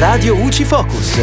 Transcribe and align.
Radio 0.00 0.34
UCI 0.34 0.64
Focus. 0.64 1.20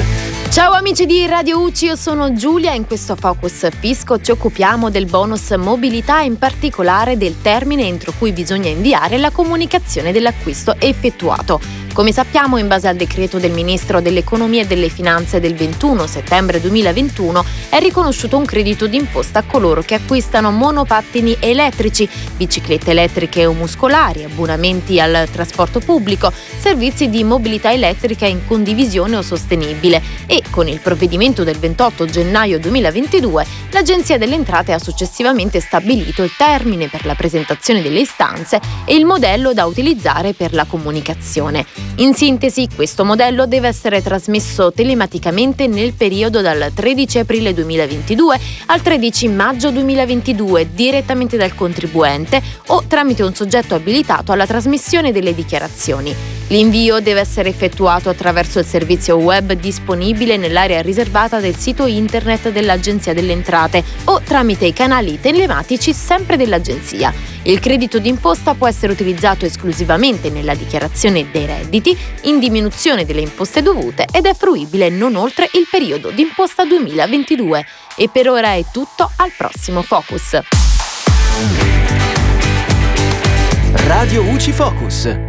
Ciao 0.52 0.74
amici 0.74 1.08
di 1.08 1.26
Radio 1.26 1.60
UCI, 1.62 1.86
io 1.86 1.96
sono 1.96 2.33
Giulia 2.33 2.74
e 2.74 2.76
in 2.76 2.86
questo 2.86 3.16
Focus 3.16 3.67
Fisco 3.80 4.22
ci 4.22 4.30
occupiamo 4.30 4.92
del 4.92 5.08
bonus 5.08 5.50
mobilità, 5.53 6.19
in 6.19 6.38
particolare 6.38 7.17
del 7.17 7.42
termine 7.42 7.87
entro 7.87 8.14
cui 8.20 8.32
bisogna 8.32 8.70
inviare 8.70 9.18
la 9.18 9.32
comunicazione 9.32 10.12
dell'acquisto 10.12 10.76
effettuato. 10.78 11.77
Come 11.98 12.11
sappiamo, 12.11 12.57
in 12.57 12.68
base 12.68 12.88
al 12.88 12.95
decreto 12.95 13.39
del 13.39 13.52
Ministro 13.52 14.02
dell'Economia 14.02 14.61
e 14.61 14.68
delle 14.68 14.88
Finanze 14.88 15.39
del 15.39 15.55
21 15.55 16.05
settembre 16.05 16.61
2021, 16.61 17.43
è 17.70 17.79
riconosciuto 17.79 18.38
un 18.38 18.46
credito 18.46 18.86
d'imposta 18.86 19.39
a 19.39 19.43
coloro 19.43 19.82
che 19.82 19.96
acquistano 19.96 20.52
monopattini 20.52 21.38
elettrici, 21.39 22.07
biciclette 22.36 22.91
elettriche 22.91 23.47
o 23.47 23.54
muscolari, 23.54 24.23
abbonamenti 24.23 25.00
al 25.00 25.28
trasporto 25.32 25.79
pubblico, 25.79 26.32
servizi 26.60 27.10
di 27.10 27.24
mobilità 27.24 27.74
elettrica 27.74 28.27
in 28.27 28.46
condivisione 28.46 29.16
o 29.16 29.24
sostenibile 29.24 30.00
e 30.27 30.43
con 30.52 30.68
il 30.68 30.79
provvedimento 30.79 31.43
del 31.43 31.57
28 31.57 32.05
gennaio 32.05 32.59
2022 32.59 33.45
l'Agenzia 33.71 34.19
delle 34.19 34.35
Entrate 34.35 34.71
ha 34.71 34.77
successivamente 34.77 35.59
stabilito 35.59 36.21
il 36.21 36.35
termine 36.38 36.89
per 36.89 37.07
la 37.07 37.16
presentazione 37.16 37.81
delle 37.81 38.02
istanze 38.02 38.61
e 38.85 38.95
il 38.95 39.05
modello 39.05 39.52
da 39.52 39.66
utilizzare 39.66 40.33
per 40.33 40.53
la 40.53 40.66
comunicazione. 40.66 41.86
In 41.95 42.13
sintesi, 42.13 42.67
questo 42.73 43.03
modello 43.03 43.47
deve 43.47 43.67
essere 43.67 44.03
trasmesso 44.03 44.71
telematicamente 44.71 45.67
nel 45.67 45.93
periodo 45.93 46.41
dal 46.41 46.71
13 46.73 47.19
aprile 47.19 47.53
2022 47.53 48.39
al 48.67 48.81
13 48.81 49.27
maggio 49.29 49.71
2022 49.71 50.73
direttamente 50.73 51.37
dal 51.37 51.55
contribuente 51.55 52.41
o 52.67 52.83
tramite 52.87 53.23
un 53.23 53.33
soggetto 53.33 53.73
abilitato 53.73 54.31
alla 54.31 54.45
trasmissione 54.45 55.11
delle 55.11 55.33
dichiarazioni. 55.33 56.36
L'invio 56.49 57.01
deve 57.01 57.19
essere 57.19 57.49
effettuato 57.49 58.07
attraverso 58.09 58.59
il 58.59 58.65
servizio 58.65 59.17
web 59.17 59.52
disponibile 59.52 60.38
nell'area 60.38 60.81
riservata 60.81 61.41
del 61.41 61.58
sito 61.58 61.85
internet 61.85 62.52
dell'Agenzia 62.52 63.13
delle 63.13 63.33
Entrate 63.33 63.83
o 64.05 64.22
tramite 64.22 64.66
i 64.66 64.72
canali 64.72 65.19
telematici 65.19 65.94
sempre 65.94 66.38
dell'Agenzia. 66.38 67.13
Il 67.44 67.59
credito 67.59 67.99
d'imposta 67.99 68.53
può 68.53 68.67
essere 68.67 68.94
utilizzato 68.94 69.45
esclusivamente 69.45 70.30
nella 70.30 70.55
dichiarazione 70.55 71.30
dei 71.31 71.45
redditi, 71.45 71.97
in 72.23 72.39
diminuzione 72.39 73.05
delle 73.05 73.22
imposte 73.22 73.61
dovute 73.61 74.05
ed 74.09 74.25
è 74.25 74.33
fruibile 74.33 74.88
non 74.89 75.16
oltre 75.16 75.50
il 75.53 75.67
periodo 75.69 76.11
d'imposta 76.11 76.63
2022. 76.66 77.66
E 77.97 78.09
per 78.09 78.29
ora 78.29 78.53
è 78.53 78.63
tutto, 78.72 79.11
al 79.17 79.33
prossimo 79.35 79.81
Focus. 79.81 80.39
Radio 83.73 84.23
UCI 84.23 84.52
Focus. 84.52 85.27